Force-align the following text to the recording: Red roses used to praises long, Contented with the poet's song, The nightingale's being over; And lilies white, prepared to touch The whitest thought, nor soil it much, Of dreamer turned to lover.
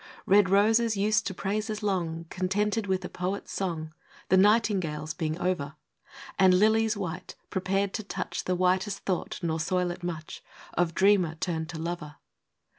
Red 0.25 0.49
roses 0.49 0.97
used 0.97 1.27
to 1.27 1.33
praises 1.35 1.83
long, 1.83 2.25
Contented 2.31 2.87
with 2.87 3.01
the 3.01 3.07
poet's 3.07 3.51
song, 3.51 3.93
The 4.29 4.35
nightingale's 4.37 5.13
being 5.13 5.37
over; 5.39 5.75
And 6.39 6.55
lilies 6.55 6.97
white, 6.97 7.35
prepared 7.51 7.93
to 7.93 8.03
touch 8.03 8.45
The 8.45 8.55
whitest 8.55 9.05
thought, 9.05 9.37
nor 9.43 9.59
soil 9.59 9.91
it 9.91 10.01
much, 10.01 10.41
Of 10.73 10.95
dreamer 10.95 11.35
turned 11.35 11.69
to 11.69 11.77
lover. 11.77 12.15